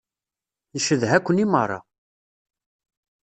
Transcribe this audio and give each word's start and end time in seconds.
Ncedha-ken 0.75 1.41
i 1.43 1.45
meṛṛa. 1.51 1.79